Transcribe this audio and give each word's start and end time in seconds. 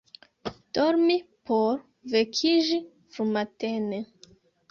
Dormi 0.77 1.17
por 1.49 1.83
vekiĝi 2.15 2.79
frumatene. 3.17 4.03